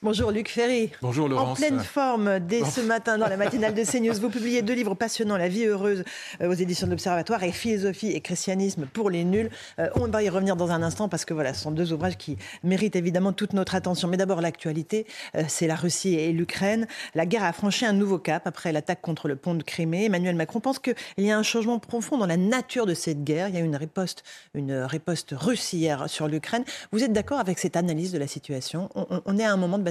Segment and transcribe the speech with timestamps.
[0.00, 0.92] Bonjour Luc Ferry.
[1.02, 1.58] Bonjour Laurence.
[1.58, 4.14] En pleine forme dès ce matin dans la matinale de CNews.
[4.20, 6.04] Vous publiez deux livres passionnants, La vie heureuse
[6.40, 9.50] euh, aux éditions de l'Observatoire et Philosophie et christianisme pour les nuls.
[9.80, 12.16] Euh, on va y revenir dans un instant parce que voilà, ce sont deux ouvrages
[12.16, 14.06] qui méritent évidemment toute notre attention.
[14.06, 16.86] Mais d'abord l'actualité, euh, c'est la Russie et l'Ukraine.
[17.16, 20.04] La guerre a franchi un nouveau cap après l'attaque contre le pont de Crimée.
[20.04, 23.48] Emmanuel Macron pense qu'il y a un changement profond dans la nature de cette guerre.
[23.48, 24.22] Il y a une riposte,
[24.54, 26.62] une riposte russe hier sur l'Ukraine.
[26.92, 28.90] Vous êtes d'accord avec cette analyse de la situation?
[28.94, 29.87] On, on est à un moment de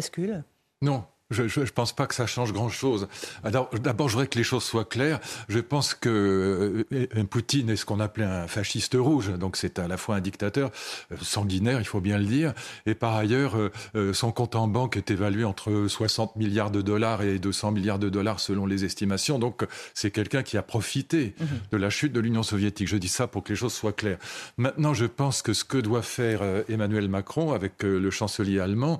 [0.81, 3.07] Non, je ne pense pas que ça change grand-chose.
[3.43, 5.19] Alors, d'abord, je voudrais que les choses soient claires.
[5.49, 9.89] Je pense que euh, Poutine est ce qu'on appelait un fasciste rouge, donc c'est à
[9.89, 10.71] la fois un dictateur
[11.11, 12.53] euh, sanguinaire, il faut bien le dire,
[12.85, 13.57] et par ailleurs,
[13.95, 17.99] euh, son compte en banque est évalué entre 60 milliards de dollars et 200 milliards
[17.99, 19.37] de dollars selon les estimations.
[19.37, 21.45] Donc, c'est quelqu'un qui a profité mmh.
[21.71, 22.87] de la chute de l'Union soviétique.
[22.87, 24.19] Je dis ça pour que les choses soient claires.
[24.57, 28.99] Maintenant, je pense que ce que doit faire Emmanuel Macron avec le chancelier allemand,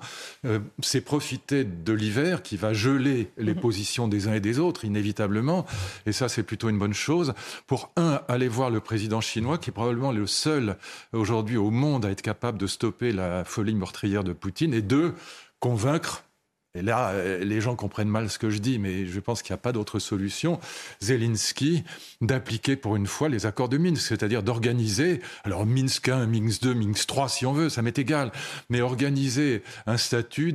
[0.82, 3.60] c'est profiter de l'hiver qui va geler les mhm.
[3.60, 5.66] positions des uns et des autres, inévitablement.
[6.06, 7.34] Et ça, c'est plutôt une bonne chose.
[7.68, 10.78] Pour un, aller voir le président chinois, qui est probablement le seul
[11.14, 14.74] aujourd'hui au monde à être capable de stopper la folie meurtrière de Poutine.
[14.74, 15.14] Et deux,
[15.60, 16.24] convaincre
[16.78, 19.52] et là, euh, les gens comprennent mal ce que je dis, mais je pense qu'il
[19.54, 20.60] n'y a pas d'autre solution.
[21.02, 21.84] Zelensky
[22.22, 26.76] d'appliquer pour une fois les accords de Minsk, c'est-à-dire d'organiser, alors Minsk 1, Minsk 2,
[26.76, 28.32] Minsk 3 si on veut, ça m'est égal,
[28.70, 30.54] mais organiser un statut,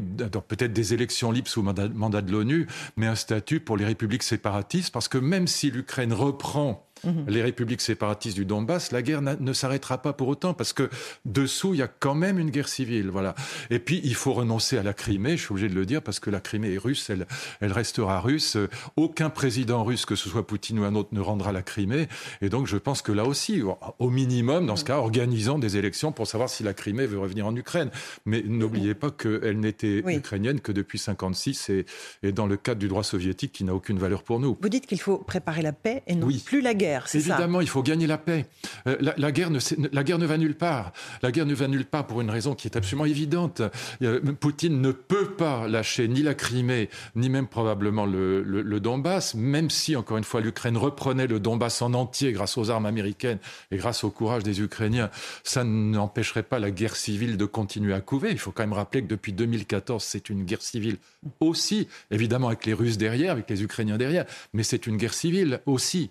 [0.49, 4.23] peut-être des élections libres sous mandat, mandat de l'ONU, mais un statut pour les républiques
[4.23, 7.25] séparatistes, parce que même si l'Ukraine reprend Mhm.
[7.29, 10.89] les républiques séparatistes du Donbass, la guerre ne s'arrêtera pas pour autant parce que
[11.25, 13.11] dessous, il y a quand même une guerre civile.
[13.11, 13.35] Voilà.
[13.71, 16.21] Et puis, il faut renoncer à la Crimée, je suis obligé de le dire, parce
[16.21, 17.27] que la Crimée est russe, elle,
[17.61, 18.57] elle restera russe.
[18.97, 22.09] Aucun président russe, que ce soit Poutine ou un autre, ne rendra la Crimée.
[22.41, 23.63] Et donc, je pense que là aussi,
[23.99, 27.47] au minimum, dans ce cas, organisons des élections pour savoir si la Crimée veut revenir
[27.47, 27.91] en Ukraine.
[28.27, 31.87] Mais n'oubliez pas qu'elle n'était ukrainienne que depuis 56 et,
[32.23, 34.57] et, dans le cadre du droit soviétique qui n'a aucune valeur pour nous.
[34.61, 36.92] Vous dites qu'il faut préparer la paix et non plus la guerre.
[37.15, 38.47] Évidemment, il faut gagner la paix.
[38.87, 40.93] Euh, la, guerre ne, va nulle part.
[41.23, 43.63] La guerre ne va nulle part pour une raison qui est absolument évidente.
[44.03, 49.35] Euh, Poutine ne peut pas lâcher ni la Crimée, ni même probablement le, le Donbass,
[49.35, 53.39] même si, encore une fois, l'Ukraine reprenait le Donbass en entier grâce aux armes américaines
[53.71, 55.11] et grâce au courage des Ukrainiens.
[55.45, 58.31] Ça n'empêcherait pas la guerre civile de continuer à couver.
[58.31, 60.97] Il faut quand même rappeler que depuis 2014, c'est une guerre civile
[61.41, 65.61] aussi, évidemment avec les Russes derrière, avec les Ukrainiens derrière, mais c'est une guerre civile
[65.67, 66.11] aussi.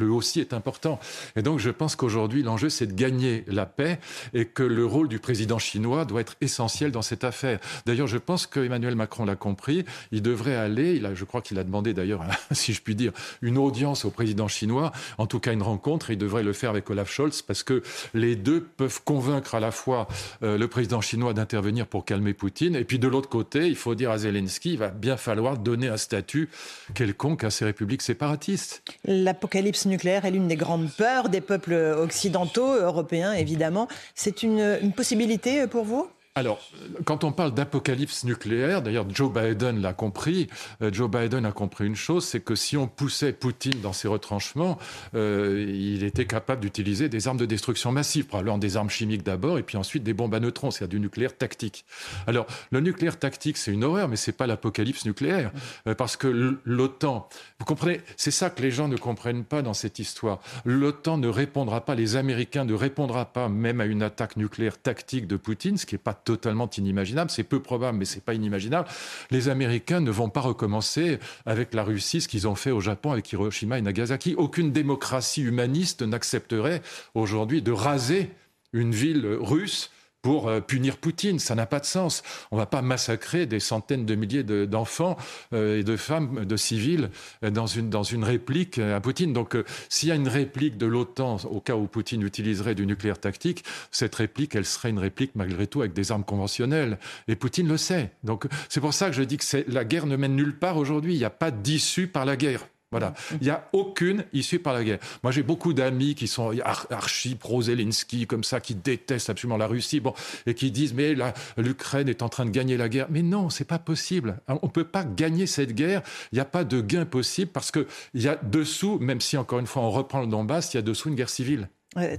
[0.00, 0.98] Le aussi est important.
[1.36, 3.98] Et donc je pense qu'aujourd'hui, l'enjeu, c'est de gagner la paix
[4.34, 7.60] et que le rôle du président chinois doit être essentiel dans cette affaire.
[7.86, 9.84] D'ailleurs, je pense qu'Emmanuel Macron l'a compris.
[10.12, 13.12] Il devrait aller, il a, je crois qu'il a demandé d'ailleurs, si je puis dire,
[13.42, 16.10] une audience au président chinois, en tout cas une rencontre.
[16.10, 17.82] il devrait le faire avec Olaf Scholz parce que
[18.14, 20.08] les deux peuvent convaincre à la fois
[20.42, 23.94] euh, le président chinois d'intervenir pour calmer Poutine et puis de l'autre côté, il faut
[23.94, 26.48] dire à Zelensky, il va bien falloir donner un statut
[26.94, 28.82] quelconque à ces républiques séparatistes.
[29.04, 33.88] L'apocalypse nucléaire est l'une des grandes peurs des peuples occidentaux, européens évidemment.
[34.14, 36.08] C'est une possibilité pour vous?
[36.40, 36.58] Alors,
[37.04, 40.48] quand on parle d'apocalypse nucléaire, d'ailleurs Joe Biden l'a compris,
[40.80, 44.08] euh, Joe Biden a compris une chose, c'est que si on poussait Poutine dans ses
[44.08, 44.78] retranchements,
[45.14, 49.58] euh, il était capable d'utiliser des armes de destruction massive, probablement des armes chimiques d'abord,
[49.58, 51.84] et puis ensuite des bombes à neutrons, c'est-à-dire du nucléaire tactique.
[52.26, 55.52] Alors, le nucléaire tactique, c'est une horreur, mais c'est pas l'apocalypse nucléaire,
[55.86, 59.74] euh, parce que l'OTAN, vous comprenez, c'est ça que les gens ne comprennent pas dans
[59.74, 60.40] cette histoire.
[60.64, 65.26] L'OTAN ne répondra pas, les Américains ne répondra pas même à une attaque nucléaire tactique
[65.26, 67.30] de Poutine, ce qui est pas totalement inimaginable.
[67.30, 68.88] C'est peu probable, mais c'est pas inimaginable.
[69.30, 73.10] Les Américains ne vont pas recommencer avec la Russie ce qu'ils ont fait au Japon
[73.10, 74.34] avec Hiroshima et Nagasaki.
[74.36, 76.82] Aucune démocratie humaniste n'accepterait
[77.14, 78.30] aujourd'hui de raser
[78.72, 79.90] une ville russe
[80.22, 81.38] pour euh, punir Poutine.
[81.38, 82.22] Ça n'a pas de sens.
[82.50, 85.16] On ne va pas massacrer des centaines de milliers d'enfants
[85.52, 87.10] euh, et de femmes, de civils,
[87.44, 89.32] euh, dans une, dans une réplique à Poutine.
[89.32, 89.56] Donc,
[89.88, 93.64] s'il y a une réplique de l'OTAN, au cas où Poutine utiliserait du nucléaire tactique,
[93.90, 96.98] cette réplique, elle serait une réplique malgré tout avec des armes conventionnelles.
[97.28, 98.12] Et Poutine le sait.
[98.24, 101.14] Donc, c'est pour ça que je dis que la guerre ne mène nulle part aujourd'hui.
[101.14, 102.66] Il n'y a pas d'issue par la guerre.
[102.90, 103.10] Voilà.
[103.10, 103.34] Mm.
[103.40, 104.98] Il n'y a aucune issue par la guerre.
[105.22, 106.52] Moi, j'ai beaucoup d'amis qui sont
[106.90, 110.14] archi pro-Zelensky, comme ça, qui détestent absolument la Russie, bon,
[110.46, 111.14] et qui disent, mais
[111.56, 113.06] l'Ukraine est en train de gagner la guerre.
[113.10, 114.40] Mais non, c'est pas possible.
[114.48, 116.02] On ne peut pas gagner cette guerre.
[116.32, 119.58] Il n'y a pas de gain possible parce qu'il y a dessous, même si encore
[119.58, 121.68] une fois on reprend le Donbass, il y a dessous une guerre civile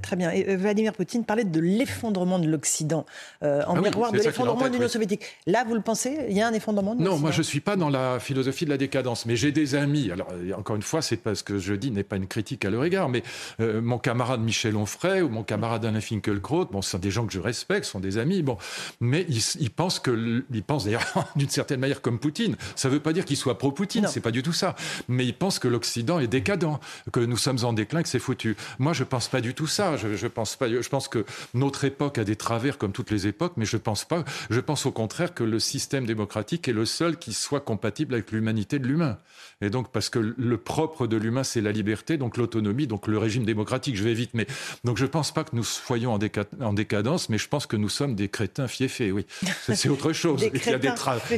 [0.02, 0.32] très bien.
[0.32, 3.06] Et euh, Vladimir Poutine parlait de l'effondrement de l'Occident
[3.44, 5.24] euh, en ah miroir de l'effondrement de l'Union soviétique.
[5.48, 7.62] Là, vous le pensez Il y a un effondrement de Non, moi je ne suis
[7.62, 10.12] pas dans la philosophie de la décadence, mais j'ai des amis.
[10.12, 10.28] Alors,
[10.58, 13.10] encore une fois, c'est parce que je dis n'est pas une critique à leur égard,
[13.10, 13.24] mais
[13.60, 17.26] euh, mon camarade Michel Onfray ou mon camarade Alain Finkielkraut, bon, ce sont des gens
[17.26, 18.58] que je respecte, ce sont des amis, bon,
[19.00, 22.56] mais ils, pensent que, ils pensent d'ailleurs d'une certaine manière comme Poutine.
[22.76, 24.76] Ça ne veut pas dire qu'ils soient pro-Poutine, c'est pas du tout ça.
[25.08, 26.78] Mais ils pensent que l'Occident est décadent,
[27.12, 28.56] que nous sommes en déclin, que c'est foutu.
[28.80, 29.96] Moi, je pense pas du tout tout ça.
[29.96, 30.68] Je, pense pas.
[30.68, 31.24] Je pense que
[31.54, 34.24] notre époque a des travers comme toutes les époques, mais je pense pas.
[34.50, 38.32] Je pense au contraire que le système démocratique est le seul qui soit compatible avec
[38.32, 39.20] l'humanité de l'humain.
[39.62, 43.20] Et donc parce que le propre de l'humain c'est la liberté, donc l'autonomie, donc le
[43.20, 43.96] régime démocratique.
[43.96, 44.48] Je vais vite, mais
[44.84, 48.16] donc je pense pas que nous soyons en, décadence, mais je pense que nous sommes
[48.16, 49.12] des crétins fiefés.
[49.12, 49.28] Oui,
[49.62, 50.42] c'est autre chose.
[50.42, 50.92] il, y a des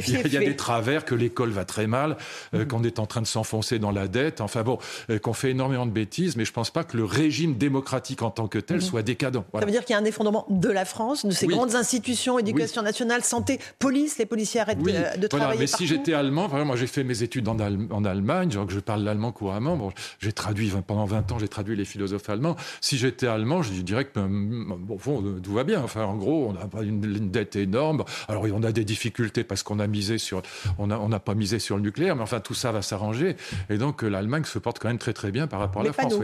[0.08, 2.16] il, y a des travers que l'école va très mal,
[2.54, 2.68] euh, mm.
[2.68, 4.40] qu'on est en train de s'enfoncer dans la dette.
[4.40, 4.78] Enfin bon,
[5.10, 8.30] euh, qu'on fait énormément de bêtises, mais je pense pas que le régime démocratique en
[8.30, 8.82] tant que tel mhm.
[8.82, 9.42] soit décadent.
[9.52, 12.38] Ça veut dire qu'il y a un effondrement de la France, de ses grandes institutions,
[12.38, 15.60] éducation nationale, santé, police, les policiers arrêtent de, de travailler.
[15.60, 18.80] mais si j'étais allemand, moi j'ai fait mes études en, en Allemagne, genre que je
[18.80, 22.56] parle l'allemand couramment, bon, j'ai traduit pendant 20 ans, j'ai traduit les philosophes allemands.
[22.80, 25.82] Si j'étais allemand, je dirais que bon, tout va bien.
[25.82, 27.00] Enfin, en gros, on n'a pas une,
[27.30, 28.04] dette énorme.
[28.28, 30.42] Alors, on a des difficultés parce qu'on a misé sur,
[30.78, 33.36] on n'a on pas misé sur le nucléaire, mais enfin, tout ça va s'arranger.
[33.70, 36.14] Et donc, l'Allemagne se porte quand même très très bien par rapport à la France.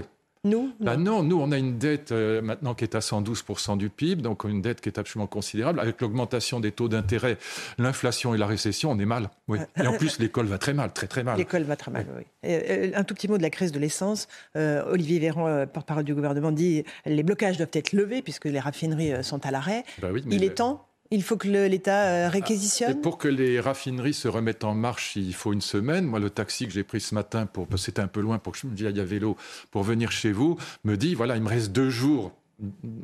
[0.44, 1.22] Nous bah non.
[1.22, 4.62] nous, on a une dette euh, maintenant qui est à 112% du PIB, donc une
[4.62, 5.80] dette qui est absolument considérable.
[5.80, 7.36] Avec l'augmentation des taux d'intérêt,
[7.76, 9.28] l'inflation et la récession, on est mal.
[9.48, 9.58] Oui.
[9.76, 11.36] Et en plus, l'école va très mal, très très mal.
[11.36, 12.24] L'école va très mal, oui.
[12.46, 14.28] Euh, un tout petit mot de la crise de l'essence.
[14.56, 19.22] Euh, Olivier Véran, porte-parole du gouvernement, dit les blocages doivent être levés puisque les raffineries
[19.22, 19.84] sont à l'arrêt.
[20.00, 24.14] Bah oui, Il est temps il faut que l'État euh, réquisitionne Pour que les raffineries
[24.14, 26.04] se remettent en marche, il faut une semaine.
[26.04, 28.58] Moi, le taxi que j'ai pris ce matin, pour, c'était un peu loin pour que
[28.58, 29.36] je me dise, il y a vélo,
[29.70, 32.32] pour venir chez vous, me dit, voilà, il me reste deux jours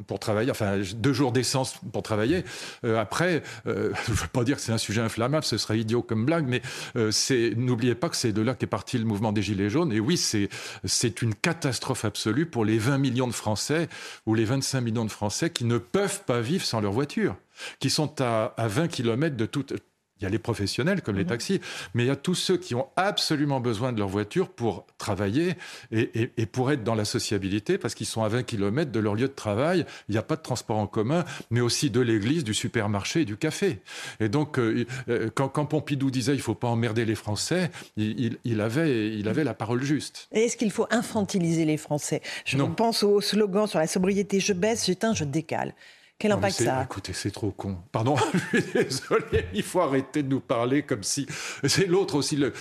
[0.07, 2.45] pour travailler, enfin deux jours d'essence pour travailler.
[2.85, 5.79] Euh, après, euh, je ne veux pas dire que c'est un sujet inflammable, ce serait
[5.79, 6.63] idiot comme blague, mais
[7.11, 9.93] c'est n'oubliez pas que c'est de là qu'est parti le mouvement des Gilets jaunes.
[9.93, 13.89] Et oui, c'est une catastrophe absolue pour les 20 millions de Français
[14.27, 17.37] ou les 25 millions de Français qui ne peuvent pas vivre sans leur voiture
[17.79, 19.73] qui sont à, à 20 km de toute
[20.21, 21.31] il y a les professionnels comme les mhm.
[21.31, 21.61] taxis,
[21.95, 25.55] mais il y a tous ceux qui ont absolument besoin de leur voiture pour travailler
[25.93, 29.29] et, pour être dans la sociabilité parce qu'ils sont à 20 km de leur lieu
[29.29, 29.85] de travail.
[30.09, 33.25] Il n'y a pas de transport en commun, mais aussi de l'église, du supermarché et
[33.25, 33.81] du café.
[34.21, 38.61] Et donc, euh, euh, quand, Pompidou disait il ne faut pas emmerder les Français, il,
[38.61, 40.29] avait, il avait la parole juste.
[40.33, 42.23] Est-ce qu'il faut infantiliser les Français?
[42.45, 45.75] Je pense au slogan sur la sobriété je baisse, j'éteins, je décale.
[46.19, 47.77] Quel impact ça a Écoutez, c'est trop con.
[47.93, 48.17] Pardon,
[48.53, 51.27] je suis désolé, il faut arrêter de nous parler comme si.
[51.65, 52.55] C'est l'autre aussi, le,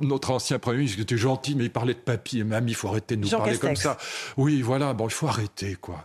[0.00, 2.74] notre, ancien Premier ministre, qui était gentil, mais il parlait de papy et mamie, il
[2.74, 3.96] faut arrêter de nous parler comme ça.
[4.36, 6.04] Oui, voilà, bon, il faut arrêter, quoi.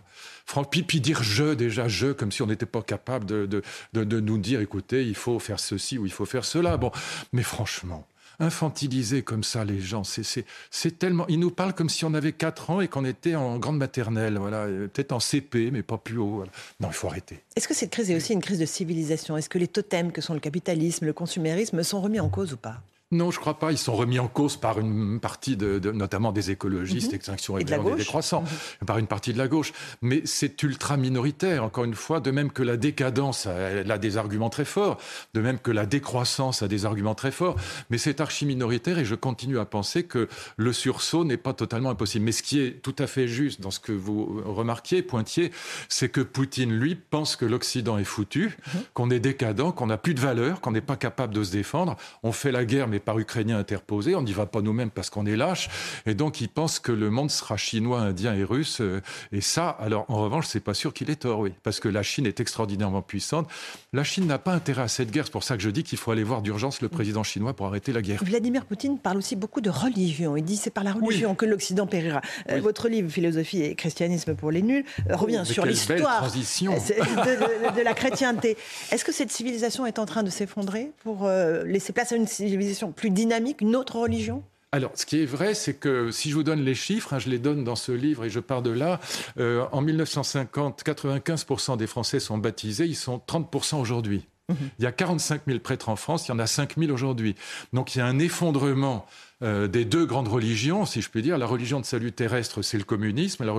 [0.70, 3.62] Puis, puis dire je, déjà je, comme si on n'était pas capable de, de,
[3.92, 6.78] de, de nous dire, écoutez, il faut faire ceci ou il faut faire cela.
[6.78, 6.90] Bon,
[7.34, 8.06] mais franchement
[8.40, 10.02] infantiliser comme ça les gens.
[10.04, 11.26] C'est tellement.
[11.28, 14.38] Ils nous parlent comme si on avait 4 ans et qu'on était en grande maternelle,
[14.38, 16.44] voilà, peut-être en CP, mais pas plus haut.
[16.80, 17.40] Non, il faut arrêter.
[17.56, 19.36] Est-ce que cette crise est aussi une crise de civilisation?
[19.36, 22.56] Est-ce que les totems que sont le capitalisme, le consumérisme sont remis en cause ou
[22.56, 22.80] pas?
[23.10, 23.72] Non, je crois pas.
[23.72, 27.14] Ils sont remis en cause par une partie, de, notamment des écologistes, mhm.
[27.14, 28.86] Extinction et, des décroissants, mhm.
[28.86, 29.72] par une partie de la gauche.
[30.02, 34.18] Mais c'est ultra minoritaire, encore une fois, de même que la décadence elle a des
[34.18, 34.98] arguments très forts,
[35.32, 37.56] de même que la décroissance a des arguments très forts.
[37.88, 41.90] Mais c'est archi minoritaire et je continue à penser que le sursaut n'est pas totalement
[41.90, 42.26] impossible.
[42.26, 45.50] Mais ce qui est tout à fait juste dans ce que vous remarquiez, pointiez,
[45.88, 48.80] c'est que Poutine, lui, pense que l'Occident est foutu, mhm.
[48.92, 51.96] qu'on est décadent, qu'on n'a plus de valeur, qu'on n'est pas capable de se défendre.
[52.22, 54.14] On fait la guerre, mais par Ukrainiens interposés.
[54.14, 55.68] On n'y va pas nous-mêmes parce qu'on est lâche.
[56.06, 58.80] Et donc, il pense que le monde sera chinois, indien et russe.
[58.80, 59.00] Euh,
[59.32, 61.52] et ça, alors, en revanche, c'est pas sûr qu'il ait tort, oui.
[61.62, 63.48] Parce que la Chine est extraordinairement puissante.
[63.92, 65.24] La Chine n'a pas intérêt à cette guerre.
[65.26, 67.66] C'est pour ça que je dis qu'il faut aller voir d'urgence le président chinois pour
[67.66, 68.22] arrêter la guerre.
[68.22, 70.36] Vladimir Poutine parle aussi beaucoup de religion.
[70.36, 72.20] Il dit c'est par la religion que l'Occident périra.
[72.50, 77.82] Euh, votre livre, Philosophie et christianisme pour les nuls, euh, revient sur l'histoire de, de,
[77.82, 78.56] la chrétienté.
[78.90, 81.28] Est-ce que cette civilisation est en train de s'effondrer pour
[81.64, 84.42] laisser place à une civilisation plus dynamique, une autre religion?
[84.70, 87.30] Alors, ce qui est vrai, c'est que si je vous donne les chiffres, hein, je
[87.30, 89.00] les donne dans ce livre et je pars de là,
[89.38, 94.26] euh, en 1950, 95% des Français sont baptisés, ils sont 30% aujourd'hui.
[94.50, 94.56] Mhm.
[94.78, 97.34] Il y a 45 000 prêtres en France, il y en a 5 000 aujourd'hui.
[97.72, 99.06] Donc il y a un effondrement
[99.42, 101.38] euh, des deux grandes religions, si je puis dire.
[101.38, 103.54] La religion de salut terrestre, c'est le communisme, la,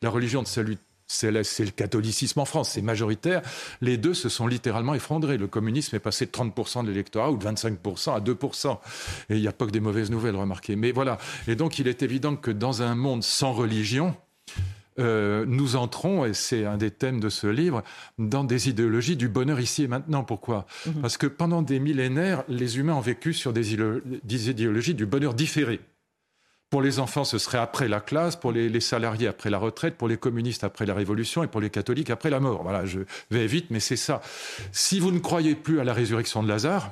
[0.00, 3.42] la religion de salut c'est le, catholicisme en France, c'est majoritaire.
[3.80, 5.36] Les deux se sont littéralement effondrés.
[5.36, 8.78] Le communisme est passé de 30% de l'électorat ou de 25% à 2%.
[9.30, 10.76] Et il n'y a pas que des mauvaises nouvelles, remarquez.
[10.76, 11.18] Mais voilà.
[11.46, 14.14] Et donc, il est évident que dans un monde sans religion,
[15.00, 17.82] euh, nous entrons, et c'est un des thèmes de ce livre,
[18.18, 20.24] dans des idéologies du bonheur ici et maintenant.
[20.24, 20.66] Pourquoi?
[20.86, 21.00] Mhm.
[21.02, 25.80] Parce que pendant des millénaires, les humains ont vécu sur des, idéologies du bonheur différé.
[26.74, 30.08] Pour les enfants, ce serait après la classe, pour les, salariés après la retraite, pour
[30.08, 32.64] les communistes après la révolution et pour les catholiques après la mort.
[32.64, 32.98] Voilà, je
[33.30, 34.20] vais vite, mais c'est ça.
[34.72, 36.90] Si vous ne croyez plus à la résurrection de Lazare,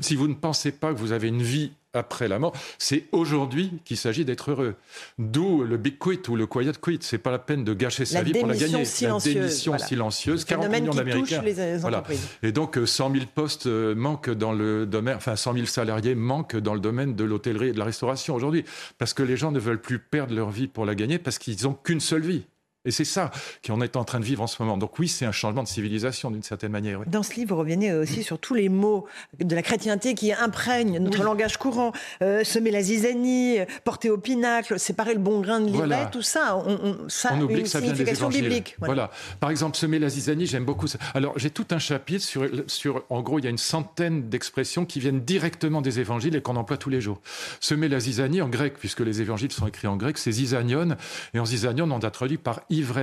[0.00, 2.52] si vous ne pensez pas que vous avez une vie après la mort.
[2.78, 4.74] C'est aujourd'hui qu'il s'agit d'être heureux.
[5.18, 6.98] D'où le big quit ou le quiet quit.
[7.00, 8.72] C'est pas la peine de gâcher sa vie pour la gagner.
[8.72, 10.44] La démission silencieuse.
[10.44, 11.42] 40 millions d'Américains.
[11.78, 12.04] Voilà.
[12.42, 16.14] Et donc 100 euh, 000 postes euh, manquent dans le domaine, enfin 100 000 salariés
[16.14, 18.64] manquent dans le domaine de l'hôtellerie et de la restauration aujourd'hui.
[18.98, 21.64] Parce que les gens ne veulent plus perdre leur vie pour la gagner parce qu'ils
[21.64, 22.44] n'ont qu'une seule vie.
[22.86, 23.30] Et c'est ça
[23.66, 24.78] qu'on est en train de vivre en ce moment.
[24.78, 27.00] Donc oui, c'est un changement de civilisation d'une certaine manière.
[27.06, 29.06] Dans ce livre, vous revenez aussi sur tous les mots
[29.38, 31.92] de la chrétienté qui imprègnent notre langage courant.
[32.22, 36.56] Euh, semer la zizanie, porter au pinacle, séparer le bon grain de l'ivraie, tout ça,
[36.56, 38.42] on, ça on oublie que ça vient des évangiles.
[38.42, 38.76] biblique.
[38.78, 39.10] Voilà.
[39.40, 40.98] Par exemple, semer la zizanie, j'aime beaucoup ça.
[41.14, 44.84] Alors j'ai tout un chapitre sur, sur, en gros, il y a une centaine d'expressions
[44.84, 47.20] qui viennent directement des évangiles et qu'on emploie tous les jours.
[47.60, 50.96] Semer la zizanie en grec, puisque les évangiles sont écrits en grec, c'est zizanion.
[51.34, 52.60] Et en zizanion, on a traduit par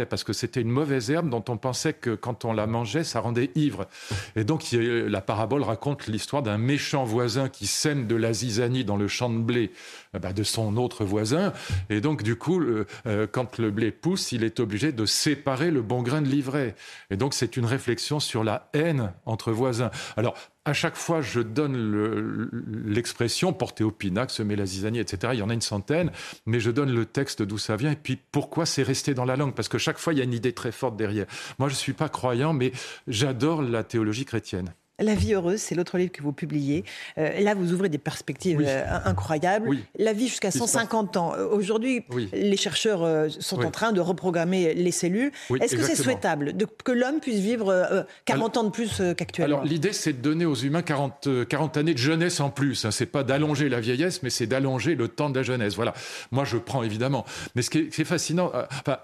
[0.09, 3.19] parce que c'était une mauvaise herbe dont on pensait que quand on la mangeait, ça
[3.19, 3.87] rendait ivre.
[4.35, 8.97] Et donc la parabole raconte l'histoire d'un méchant voisin qui sème de la zizanie dans
[8.97, 9.71] le champ de blé
[10.19, 11.53] bah, de son autre voisin.
[11.89, 15.81] Et donc du coup, euh, quand le blé pousse, il est obligé de séparer le
[15.81, 16.75] bon grain de l'ivraie.
[17.09, 19.91] Et donc c'est une réflexion sur la haine entre voisins.
[20.17, 22.49] Alors à chaque fois, je donne
[22.85, 25.33] l'expression porter au pinac, semer la zizanie, etc.
[25.33, 26.09] Il y en a une centaine,
[26.45, 29.35] mais je donne le texte d'où ça vient et puis pourquoi c'est resté dans la
[29.35, 29.53] langue?
[29.53, 31.25] Parce que chaque fois, il y a une idée très forte derrière.
[31.59, 32.71] Moi, je ne suis pas croyant, mais
[33.07, 34.73] j'adore la théologie chrétienne.
[35.03, 36.85] La vie heureuse, c'est l'autre livre que vous publiez.
[37.17, 39.69] Euh, là, vous ouvrez des perspectives euh, incroyables.
[39.99, 41.33] La vie jusqu'à 150 ans.
[41.35, 45.31] Euh, aujourd'hui, les chercheurs sont en train de reprogrammer les cellules.
[45.59, 49.57] Est-ce que c'est souhaitable que l'homme puisse vivre 40 ans de plus qu'actuellement?
[49.57, 52.85] Alors, l'idée, c'est de donner aux humains 40, 40 années de jeunesse en plus.
[52.85, 52.91] Hein.
[52.91, 55.75] C'est pas d'allonger la vieillesse, mais c'est d'allonger le temps de la jeunesse.
[55.75, 55.93] Voilà.
[56.31, 57.25] Moi, je prends évidemment.
[57.55, 58.51] Mais ce qui est, fascinant,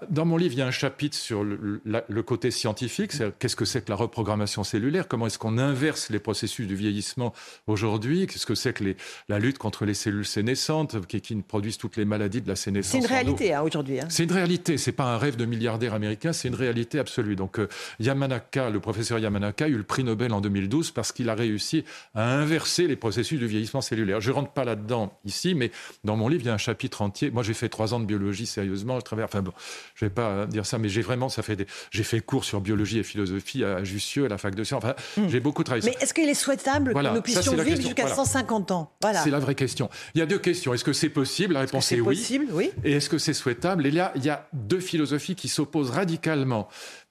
[0.08, 3.12] dans mon livre, il y a un chapitre sur le, le côté scientifique.
[3.38, 5.08] Qu'est-ce que c'est que la reprogrammation cellulaire?
[5.08, 7.32] Comment est-ce qu'on inverse les processus du vieillissement
[7.66, 8.26] aujourd'hui.
[8.26, 8.84] Qu'est-ce que c'est que
[9.28, 12.92] la lutte contre les cellules sénescentes qui, qui produisent toutes les maladies de la sénescence
[12.92, 14.00] C'est une réalité hein, aujourd'hui.
[14.00, 14.06] Hein.
[14.08, 14.78] C'est une réalité.
[14.78, 16.32] C'est pas un rêve de milliardaire américain.
[16.32, 17.36] C'est une réalité absolue.
[17.36, 17.68] Donc euh,
[17.98, 21.84] Yamanaka, le professeur Yamanaka, a eu le prix Nobel en 2012 parce qu'il a réussi
[22.14, 24.20] à inverser les processus du vieillissement cellulaire.
[24.20, 25.70] Je rentre pas là-dedans ici, mais
[26.04, 27.30] dans mon livre il y a un chapitre entier.
[27.30, 28.98] Moi j'ai fait trois ans de biologie sérieusement.
[28.98, 29.24] Je travaille.
[29.24, 29.52] Enfin bon,
[29.94, 31.66] je vais pas dire ça, mais j'ai vraiment ça fait des...
[31.90, 34.84] j'ai fait cours sur biologie et philosophie à Jussieu à la fac de sciences.
[34.84, 35.28] Enfin, hmm.
[35.28, 38.92] j'ai beaucoup mais est-ce qu'il est souhaitable que nous puissions vivre jusqu'à 150 ans?
[39.00, 39.22] Voilà.
[39.22, 39.88] C'est la vraie question.
[40.14, 40.74] Il y a deux questions.
[40.74, 41.54] Est-ce que c'est possible?
[41.54, 42.16] La réponse est, est, oui.
[42.16, 42.70] Possible, oui.
[42.84, 43.86] Et est-ce que c'est souhaitable?
[43.86, 46.68] Et là, il y a deux philosophies qui s'opposent radicalement.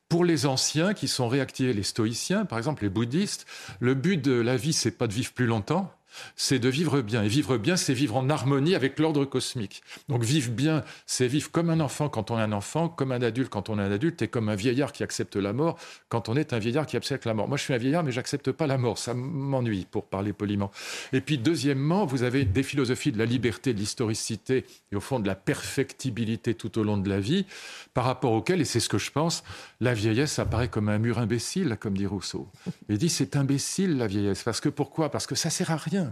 [0.10, 3.46] Pour les anciens qui sont réactivés, les stoïciens, par exemple les bouddhistes,
[3.80, 5.94] le but de la vie, c'est pas de vivre plus longtemps,
[6.36, 7.24] c'est de vivre bien.
[7.24, 9.82] Et vivre bien, c'est vivre en harmonie avec l'ordre cosmique.
[10.08, 13.22] Donc vivre bien, c'est vivre comme un enfant quand on est un enfant, comme un
[13.22, 15.78] adulte quand on est un adulte, et comme un vieillard qui accepte la mort
[16.10, 17.48] quand on est un vieillard qui accepte la mort.
[17.48, 18.98] Moi, je suis un vieillard, mais j'accepte pas la mort.
[18.98, 20.72] Ça m'ennuie, pour parler poliment.
[21.14, 25.20] Et puis, deuxièmement, vous avez des philosophies de la liberté, de l'historicité, et au fond
[25.20, 27.46] de la perfectibilité tout au long de la vie,
[27.94, 29.44] par rapport auxquelles, et c'est ce que je pense,
[29.80, 32.48] la vieillesse apparaît comme un mur imbécile, comme dit Rousseau.
[32.90, 34.44] Il dit c'est imbécile la vieillesse.
[34.44, 35.10] Parce que pourquoi?
[35.10, 36.09] Parce que ça sert à rien.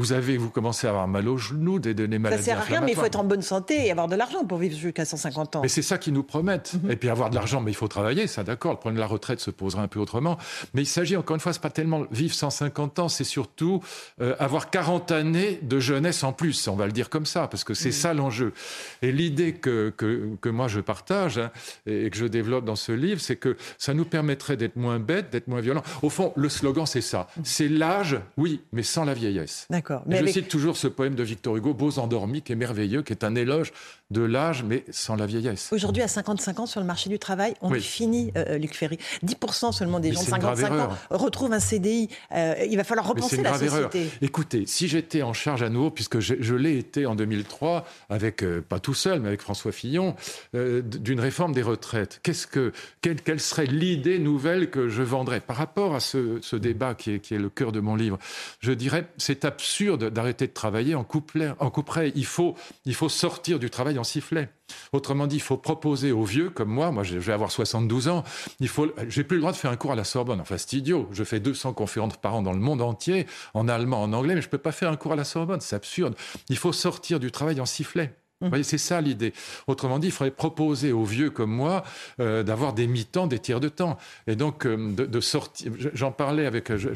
[0.00, 2.64] Vous avez, vous commencez à avoir mal aux genoux, des, des maladies Ça sert à
[2.64, 5.04] rien, mais il faut être en bonne santé et avoir de l'argent pour vivre jusqu'à
[5.04, 5.60] 150 ans.
[5.60, 6.72] Mais c'est ça qu'ils nous promettent.
[6.82, 6.90] Mhm.
[6.90, 8.72] Et puis avoir de l'argent, mais il faut travailler, ça d'accord.
[8.72, 10.38] Le problème de la retraite se posera un peu autrement.
[10.72, 13.82] Mais il s'agit, encore une fois, c'est pas tellement vivre 150 ans, c'est surtout
[14.22, 17.64] euh, avoir 40 années de jeunesse en plus, on va le dire comme ça, parce
[17.64, 17.94] que c'est mhm.
[17.94, 18.54] ça l'enjeu.
[19.02, 21.50] Et l'idée que, que, que, moi je partage hein,
[21.84, 25.28] et que je développe dans ce livre, c'est que ça nous permettrait d'être moins bêtes,
[25.30, 25.82] d'être moins violents.
[26.00, 27.28] Au fond, le slogan, c'est ça.
[27.36, 27.42] Mhm.
[27.44, 29.66] C'est l'âge, oui, mais sans la vieillesse.
[29.68, 29.89] D'accord.
[29.90, 30.04] D'accord.
[30.06, 33.12] Mais je cite toujours ce poème de Victor Hugo, Beaux endormis, qui est merveilleux, qui
[33.12, 33.72] est un éloge
[34.10, 35.70] de l'âge, mais sans la vieillesse.
[35.72, 38.98] Aujourd'hui, à 55 ans, sur le marché du travail, on est fini, euh, Luc Ferry.
[39.24, 42.08] 10% seulement des gens de 55 ans retrouvent un CDI.
[42.32, 44.08] Euh, il va falloir repenser la société.
[44.22, 48.60] Écoutez, si j'étais en charge à nouveau, puisque je, l'ai été en 2003, avec, euh,
[48.60, 50.14] pas tout seul, mais avec François Fillon,
[50.52, 55.40] d'une réforme des retraites, qu'est-ce que, quelle, serait l'idée nouvelle que je vendrais?
[55.40, 58.18] Par rapport à ce, débat qui est, qui est, le cœur de mon livre
[58.60, 61.52] Je dirais, c'est absurde d'arrêter de travailler en couplet.
[61.60, 62.12] En couperet.
[62.16, 64.48] Il faut, il faut sortir du travail sifflet.
[64.92, 68.24] Autrement dit, il faut proposer aux vieux comme moi, moi je vais avoir 72 ans,
[68.58, 70.40] il faut, j'ai plus le droit de faire un cours à la Sorbonne.
[70.40, 71.08] Enfin, c'est idiot.
[71.12, 74.42] Je fais 200 conférences par an dans le monde entier, en allemand, en anglais, mais
[74.42, 75.60] je peux pas faire un cours à la Sorbonne.
[75.60, 76.16] C'est absurde.
[76.48, 78.12] Il faut sortir du travail en sifflet.
[78.40, 79.34] Vous voyez, c'est ça l'idée.
[79.66, 81.84] Autrement dit, il faudrait proposer aux vieux comme moi
[82.20, 83.98] euh, d'avoir des mi-temps, des tiers de temps.
[84.26, 85.72] Et donc, euh, de, sortir.
[85.92, 86.74] J'en parlais avec.
[86.74, 86.88] Je,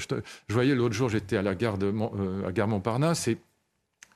[0.48, 3.36] voyais l'autre jour, j'étais à la gare, de, euh, à gare Montparnasse et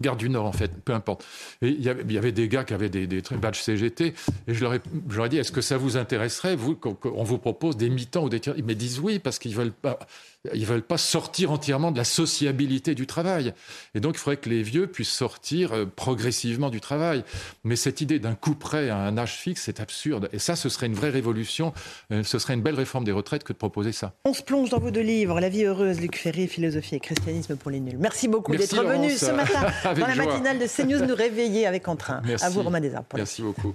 [0.01, 1.25] Gare du Nord, en fait, peu importe.
[1.61, 4.15] Et il y avait, des gars qui avaient des, des badges CGT,
[4.47, 7.91] et je leur ai, dit, est-ce que ça vous intéresserait, vous, qu'on vous propose des
[7.91, 9.99] mi-temps ou des tiers Ils me disent oui, parce qu'ils veulent pas,
[10.55, 13.55] ils veulent pas sortir entièrement de la sociabilité du travail.
[13.95, 17.25] Et donc, il faudrait que les vieux puissent sortir euh, progressivement du travail.
[17.65, 20.29] Mais cette idée d'un coup près à un âge fixe, c'est absurde.
[20.33, 21.73] Et ça, ce serait une vraie révolution.
[22.13, 24.15] Euh, ce serait une belle réforme des retraites que de proposer ça.
[24.25, 27.57] On se plonge dans vos deux livres, La vie heureuse, Luc Ferry, Philosophie et christianisme
[27.57, 27.99] pour les nuls.
[27.99, 32.21] Merci beaucoup d'être venu ce matin dans la matinale de CNews nous réveiller avec entrain.
[32.25, 32.45] Merci.
[32.45, 33.05] À vous, Romain Desarts.
[33.15, 33.75] Merci beaucoup.